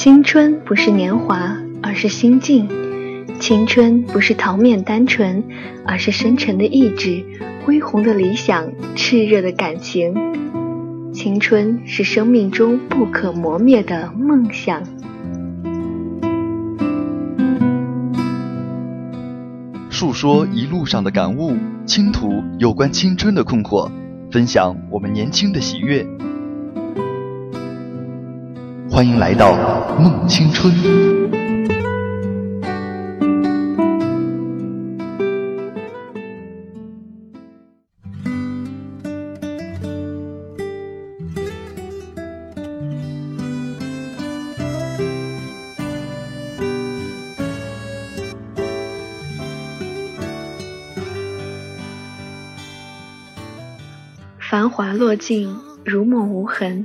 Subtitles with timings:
[0.00, 2.66] 青春不是年华，而是心境；
[3.38, 5.44] 青春不是桃面单纯，
[5.84, 7.22] 而是深沉的意志、
[7.62, 10.14] 恢宏的理想、炽热的感情。
[11.12, 14.82] 青春是生命中不可磨灭的梦想。
[19.90, 21.54] 述说一路上的感悟，
[21.84, 23.90] 倾吐有关青春的困惑，
[24.32, 26.06] 分享我们年轻的喜悦。
[29.00, 29.56] 欢迎来到
[29.98, 30.70] 梦青春。
[54.38, 56.84] 繁华落尽，如梦无痕。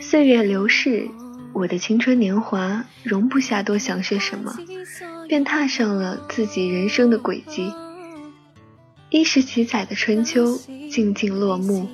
[0.00, 1.06] 岁月流逝，
[1.52, 4.56] 我的青春年华容不下多想些什么，
[5.28, 7.72] 便踏上了自己人生的轨迹。
[9.10, 10.56] 一时几载的春秋
[10.90, 11.88] 静静落幕，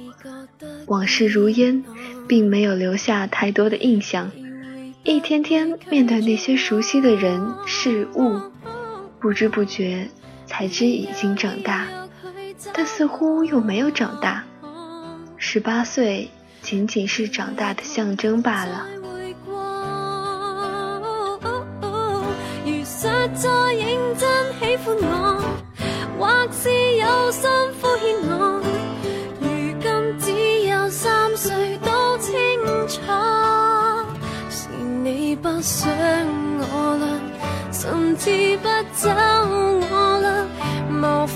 [0.86, 1.84] 往事如烟，
[2.26, 4.30] 并没有留下太多的印象。
[5.02, 8.40] 一天天面对那些熟悉的人事物，
[9.20, 10.08] 不知不觉
[10.46, 11.86] 才知已经长大，
[12.72, 14.44] 但似乎又没有长大。
[15.36, 16.30] 十八岁
[16.62, 18.86] 仅仅是长大的象征罢了。
[23.34, 24.28] 再认真
[24.60, 25.42] 喜欢我，
[26.18, 28.62] 或是有心敷衍我，
[29.40, 29.46] 如
[29.82, 32.32] 今只有三岁都清
[32.86, 33.00] 楚，
[34.48, 34.68] 是
[35.02, 35.90] 你不想
[36.60, 37.06] 我啦，
[37.72, 40.46] 甚至不走我啦，
[40.88, 41.26] 无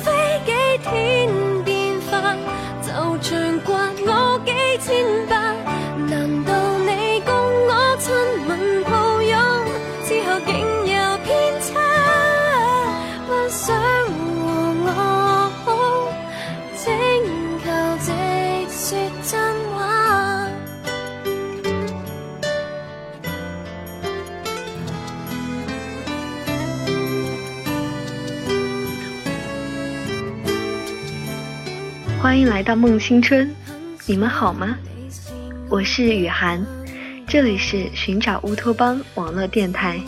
[32.20, 33.48] 欢迎来到梦青春，
[34.04, 34.76] 你们好吗？
[35.68, 36.60] 我是雨涵，
[37.28, 40.00] 这里是寻找乌托邦网络电台。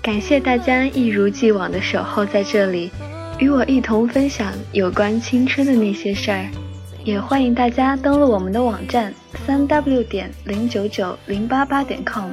[0.00, 2.90] 感谢大家一如既往的守候在这里，
[3.38, 6.46] 与我一同分享有关青春的那些事儿。
[7.04, 9.12] 也欢迎大家登录我们的网站
[9.46, 12.30] 三 w 点零九九零八八点 com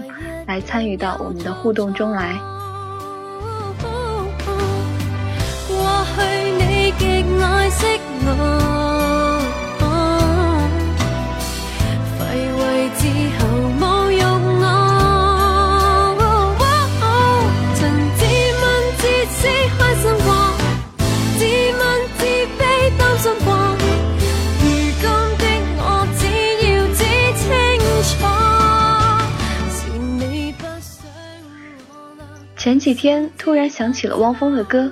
[0.48, 2.40] 来参与到我们的互动中来。
[5.68, 6.22] 过去
[6.58, 8.00] 你极爱惜
[32.72, 34.90] 前几天突然想起了汪峰的歌，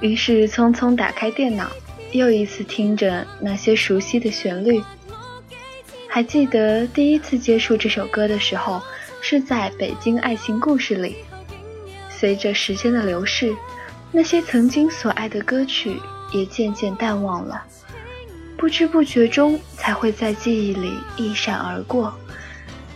[0.00, 1.70] 于是匆匆打开电脑，
[2.12, 4.82] 又一次听着那些熟悉的旋律。
[6.08, 8.80] 还记得第一次接触这首歌的时候，
[9.20, 11.16] 是在《北京爱情故事》里。
[12.08, 13.54] 随着时间的流逝，
[14.10, 16.00] 那些曾经所爱的歌曲
[16.32, 17.62] 也渐渐淡忘了，
[18.56, 22.14] 不知不觉中才会在记忆里一闪而过，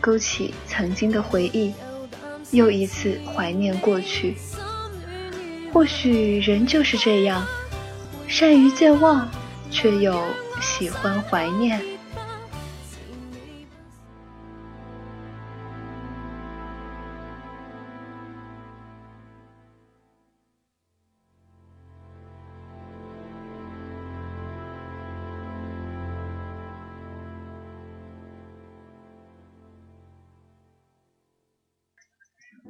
[0.00, 1.74] 勾起曾经的回忆。
[2.54, 4.36] 又一次怀念过去，
[5.72, 7.44] 或许人就是这样，
[8.28, 9.28] 善于健忘，
[9.70, 10.16] 却又
[10.62, 11.82] 喜欢怀念。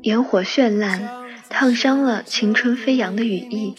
[0.05, 1.09] 烟火绚烂，
[1.49, 3.75] 烫伤了青春飞扬的羽翼。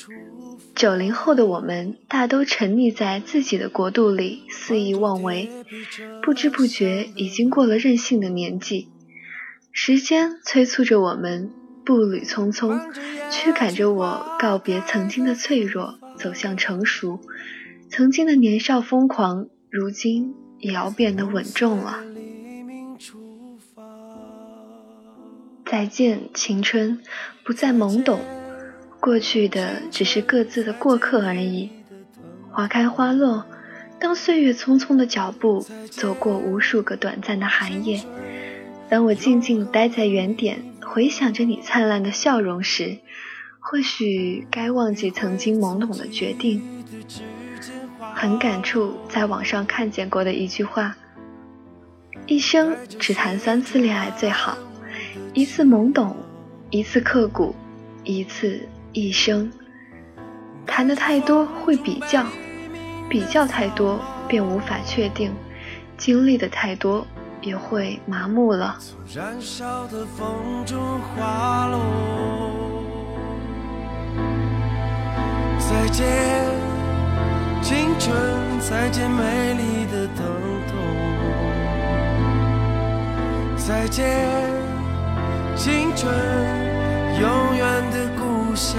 [0.73, 5.51] 九零后的我们，大都沉溺在自己的国度里肆意妄为，
[6.23, 8.89] 不知不觉已经过了任性的年纪。
[9.71, 11.51] 时间催促着我们
[11.85, 12.81] 步履匆匆，
[13.29, 17.19] 驱赶着我告别曾经的脆弱，走向成熟。
[17.91, 22.03] 曾经的年少疯狂，如今也要变得稳重了。
[25.75, 27.01] 再见，青春，
[27.43, 28.21] 不再懵懂，
[29.01, 31.69] 过去的只是各自的过客而已。
[32.49, 33.45] 花开花落，
[33.99, 35.59] 当岁月匆匆的脚步
[35.91, 38.01] 走过无数个短暂的寒夜，
[38.87, 42.99] 当我静静待在原点，回想着你灿烂的笑容时，
[43.59, 46.61] 或许该忘记曾经懵懂的决定。
[48.13, 50.95] 很感触在网上看见过的一句话：
[52.27, 54.57] 一生只谈三次恋爱最好，
[55.35, 56.15] 一次懵懂，
[56.69, 57.53] 一次刻骨，
[58.05, 59.51] 一次一生。
[60.65, 62.25] 谈的太多会比较，
[63.09, 63.99] 比较太多
[64.29, 65.33] 便无法确定，
[65.97, 67.05] 经历的太多
[67.41, 68.77] 也会麻木了。
[69.09, 69.35] 再
[75.91, 76.07] 见，
[77.61, 78.15] 青春，
[78.61, 80.25] 再见美丽的疼
[80.69, 80.77] 痛。
[83.57, 84.54] 再见，
[85.55, 86.13] 青春，
[87.19, 88.77] 永远的故乡。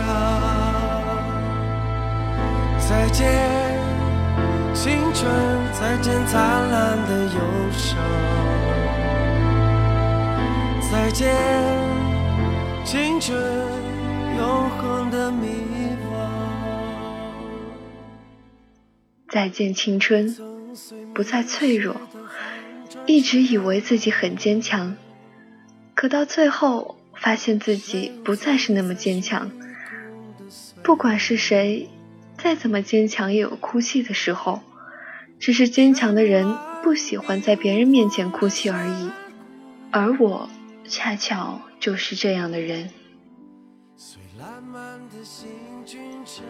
[2.78, 3.26] 再见，
[4.74, 5.28] 青春！
[5.72, 7.40] 再见，灿烂的忧
[7.72, 7.98] 伤。
[10.92, 11.34] 再见，
[12.84, 13.36] 青春，
[14.38, 15.48] 永恒的迷
[16.12, 16.14] 惘。
[19.30, 20.36] 再见，青春，
[21.14, 21.96] 不再脆弱。
[23.06, 24.96] 一直以为自己很坚强，
[25.96, 29.50] 可到最后，发现自己不再是那么坚强。
[30.84, 31.88] 不管是谁。
[32.38, 34.60] 再怎么坚强，也有哭泣的时候。
[35.40, 39.10] 只是坚强的人不喜欢在别人面前哭泣而已，
[39.90, 40.48] 而我
[40.86, 42.90] 恰巧就是这样的人。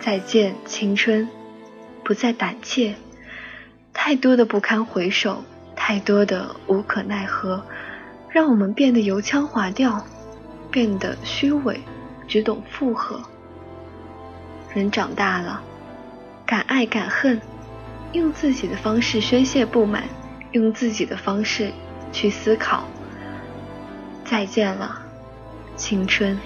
[0.00, 1.28] 再见，青春，
[2.02, 2.96] 不再胆怯。
[3.92, 5.44] 太多的不堪回首，
[5.76, 7.64] 太多的无可奈何，
[8.36, 10.04] 让我们变得油腔滑调，
[10.70, 11.80] 变得虚伪，
[12.28, 13.18] 只懂附和。
[14.74, 15.62] 人长大了。
[16.44, 17.40] 敢爱敢恨，
[18.12, 20.04] 用自己的方式宣泄不满，
[20.52, 21.72] 用自己的方式
[22.12, 22.84] 去思考。
[24.22, 25.00] 再见了，
[25.74, 26.38] 青春。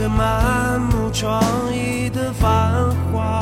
[0.00, 2.72] 着满目疮痍的繁
[3.12, 3.38] 华。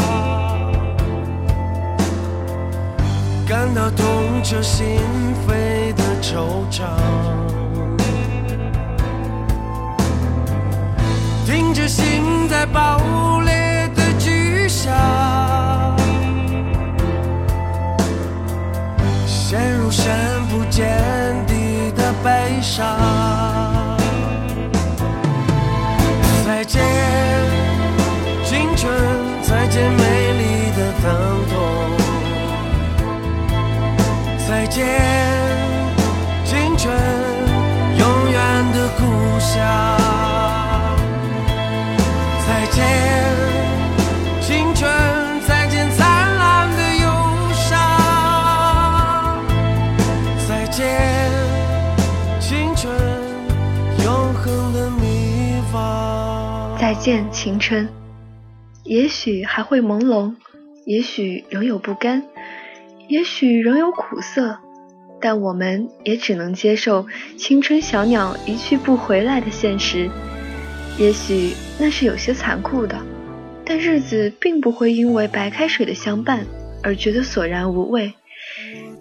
[3.47, 4.99] 感到痛彻心
[5.47, 6.83] 扉的惆怅，
[11.47, 14.93] 听着心在爆裂的巨响，
[19.25, 20.13] 陷入深
[20.51, 20.85] 不见
[21.47, 23.18] 底的悲伤。
[31.03, 31.11] 疼
[31.49, 31.55] 痛。
[34.49, 34.85] 再见，
[36.45, 36.97] 青春，
[37.99, 39.03] 永远的故
[39.39, 39.57] 乡。
[42.47, 42.83] 再见，
[44.41, 44.91] 青春，
[45.47, 47.07] 再见灿烂的忧
[47.53, 47.69] 伤。
[50.49, 51.31] 再见，
[52.41, 52.91] 青春，
[54.03, 56.79] 永恒的迷惘。
[56.81, 57.87] 再见，青春。
[58.85, 60.35] 也许还会朦胧，
[60.89, 62.23] 也许仍有不甘。
[63.09, 64.57] 也许仍有苦涩，
[65.21, 67.07] 但我们也只能接受
[67.37, 70.09] 青春小鸟一去不回来的现实。
[70.99, 72.99] 也许那是有些残酷的，
[73.67, 76.47] 但日子并不会因为白开水的相伴
[76.83, 78.15] 而觉得索然无味。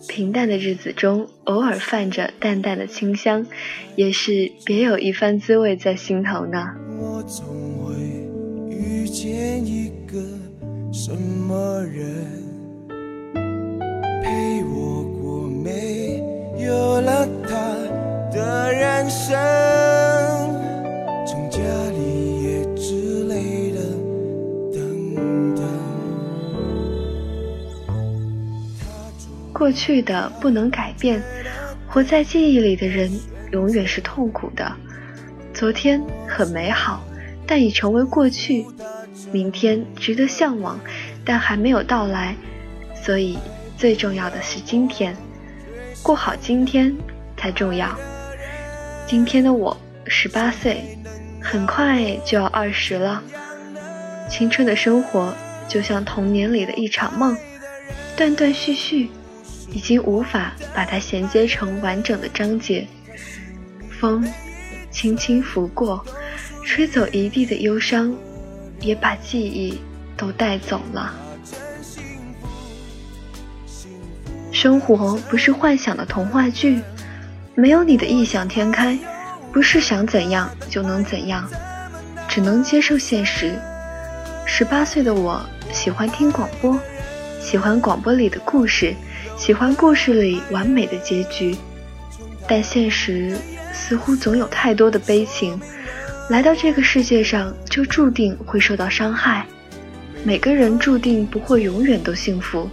[0.09, 3.45] 平淡的日子中，偶尔泛着淡淡的清香，
[3.95, 6.67] 也是别有一番滋味在心头呢。
[6.99, 7.45] 我总
[7.85, 7.95] 会
[8.69, 10.17] 遇见一个
[10.91, 12.43] 什么人？
[14.23, 16.23] 陪我过没
[16.57, 17.57] 有了他
[18.31, 19.37] 的人生，
[21.25, 21.59] 从家
[21.91, 23.79] 里也之类的
[24.73, 25.63] 等等。
[29.53, 31.21] 过去的不能改变，
[31.87, 33.11] 活在记忆里的人
[33.51, 34.71] 永远是痛苦的。
[35.53, 37.03] 昨天很美好，
[37.45, 38.65] 但已成为过去；
[39.31, 40.79] 明天值得向往，
[41.25, 42.35] 但还没有到来，
[43.03, 43.37] 所以。
[43.77, 45.15] 最重要的是今天，
[46.01, 46.91] 过好今天
[47.37, 47.95] 才重要。
[49.05, 50.97] 今天的我十八岁，
[51.39, 53.21] 很快就要二十了。
[54.27, 55.31] 青春的生活
[55.67, 57.37] 就像童年里的一场梦，
[58.15, 59.11] 断断续续，
[59.71, 62.87] 已经无法把它衔接成完整的章节。
[63.99, 64.27] 风
[64.89, 66.03] 轻轻拂过，
[66.65, 68.11] 吹走一地的忧伤，
[68.79, 69.79] 也把记忆
[70.15, 71.13] 都带走了。
[74.51, 76.81] 生活不是幻想的童话剧，
[77.53, 78.97] 没有你的异想天开，
[79.51, 81.47] 不是想怎样就能怎样，
[82.27, 83.53] 只能接受现实。
[84.45, 85.39] 十八岁的我
[85.71, 86.79] 喜欢听广播，
[87.39, 88.95] 喜欢广播里的故事，
[89.37, 91.55] 喜欢故事里完美的结局。
[92.47, 93.37] 但现实
[93.73, 95.59] 似乎总有太多的悲情，
[96.29, 99.45] 来到这个世界上就注定会受到伤害。
[100.23, 102.69] 每个人注定不会永远都幸福。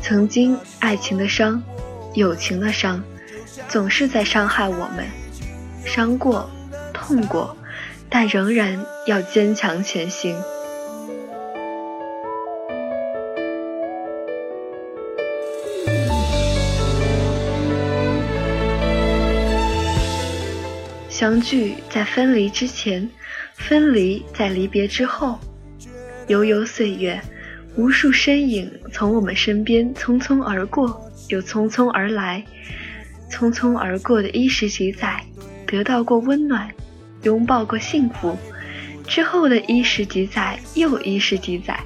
[0.00, 1.62] 曾经爱情的伤，
[2.14, 3.02] 友情的伤，
[3.68, 5.04] 总是在伤害我们，
[5.84, 6.48] 伤过，
[6.94, 7.54] 痛过，
[8.08, 10.34] 但仍然要坚强前行。
[21.18, 23.10] 相聚在分离之前，
[23.56, 25.36] 分离在离别之后。
[26.28, 27.20] 悠悠岁月，
[27.74, 32.44] 无数身影从我们身边匆匆而过，又匆匆而来。
[33.28, 35.20] 匆匆而过的一时几载，
[35.66, 36.70] 得到过温暖，
[37.24, 38.38] 拥抱过幸福。
[39.08, 41.80] 之后的一时几载，又一时几载，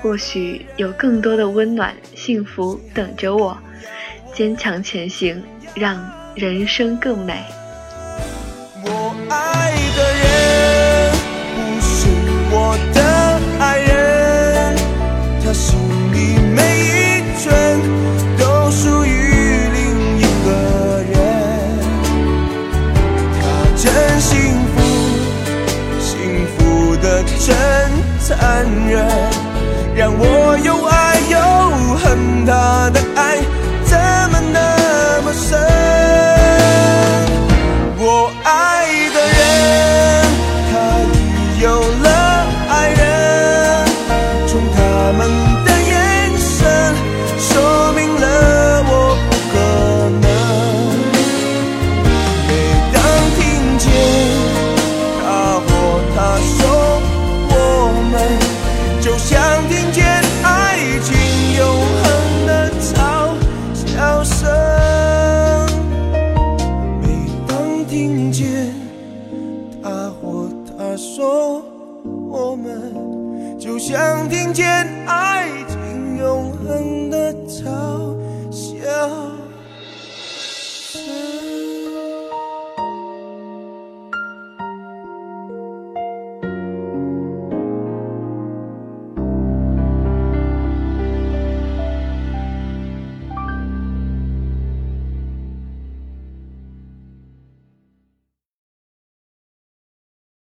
[0.00, 3.58] 或许有更多的温暖、幸福等着我。
[4.32, 5.42] 坚强前行，
[5.74, 7.44] 让人生更美。
[28.42, 29.06] 男人
[29.94, 31.38] 让我又爱又
[31.96, 33.38] 恨他的爱